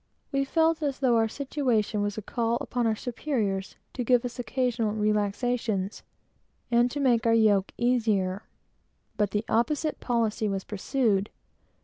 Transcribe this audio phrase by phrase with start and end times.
[0.31, 4.39] We felt as though our situation was a call upon our superiors to give us
[4.39, 6.01] occasional relaxations,
[6.71, 8.41] and to make our yoke easier.
[9.15, 11.29] But the contrary policy was pursued.